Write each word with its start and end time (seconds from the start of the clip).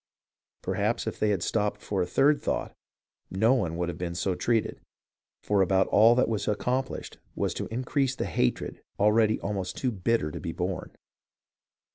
Perhaps 0.63 1.05
if 1.05 1.19
they 1.19 1.29
had 1.29 1.43
stopped 1.43 1.79
for 1.79 2.01
a 2.01 2.07
third 2.07 2.41
thought, 2.41 2.73
no 3.29 3.53
one 3.53 3.77
would 3.77 3.87
have 3.87 3.99
been 3.99 4.15
so 4.15 4.33
treated, 4.33 4.81
for 5.43 5.61
about 5.61 5.85
all 5.89 6.15
that 6.15 6.27
was 6.27 6.47
accomplished 6.47 7.19
was 7.35 7.53
to 7.53 7.67
increase 7.71 8.15
the 8.15 8.25
hatred 8.25 8.81
already 8.99 9.39
almost 9.41 9.77
too 9.77 9.91
bitter 9.91 10.31
to 10.31 10.39
be 10.39 10.53
borne. 10.53 10.91